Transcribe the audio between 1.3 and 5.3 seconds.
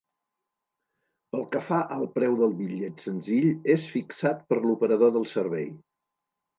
Pel que fa al preu del bitllet senzill és fixat per l'operador